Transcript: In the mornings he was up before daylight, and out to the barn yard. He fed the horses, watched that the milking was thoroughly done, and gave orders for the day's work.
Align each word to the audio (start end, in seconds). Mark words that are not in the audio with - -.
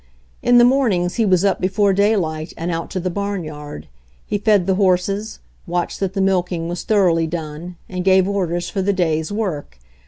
In 0.41 0.57
the 0.57 0.63
mornings 0.65 1.17
he 1.17 1.25
was 1.27 1.45
up 1.45 1.61
before 1.61 1.93
daylight, 1.93 2.53
and 2.57 2.71
out 2.71 2.89
to 2.89 2.99
the 2.99 3.11
barn 3.11 3.43
yard. 3.43 3.87
He 4.25 4.39
fed 4.39 4.65
the 4.65 4.73
horses, 4.73 5.37
watched 5.67 5.99
that 5.99 6.15
the 6.15 6.21
milking 6.21 6.67
was 6.67 6.81
thoroughly 6.81 7.27
done, 7.27 7.75
and 7.87 8.03
gave 8.03 8.27
orders 8.27 8.67
for 8.67 8.81
the 8.81 8.93
day's 8.93 9.31
work. 9.31 9.77